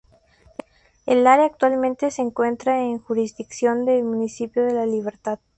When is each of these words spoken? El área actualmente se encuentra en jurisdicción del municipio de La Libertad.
El 1.05 1.27
área 1.27 1.45
actualmente 1.45 2.09
se 2.09 2.23
encuentra 2.23 2.81
en 2.81 2.97
jurisdicción 2.97 3.85
del 3.85 4.03
municipio 4.03 4.65
de 4.65 4.73
La 4.73 4.87
Libertad. 4.87 5.37